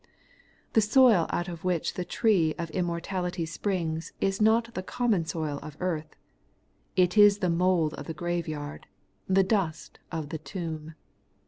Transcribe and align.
The 0.73 0.81
soil 0.81 1.27
out 1.29 1.47
of 1.47 1.63
which 1.63 1.93
the 1.93 2.03
tree 2.03 2.55
of 2.57 2.71
im 2.71 2.85
mortality 2.87 3.45
springs 3.45 4.13
is 4.19 4.41
not 4.41 4.73
the 4.73 4.81
common 4.81 5.25
soil 5.25 5.59
of 5.61 5.77
earth; 5.79 6.15
it 6.95 7.19
is 7.19 7.37
the 7.37 7.51
mould 7.51 7.93
of 7.93 8.07
the 8.07 8.15
graveyard, 8.15 8.87
the 9.29 9.43
dust 9.43 9.99
of 10.11 10.29
the 10.29 10.39
tomb. 10.39 10.95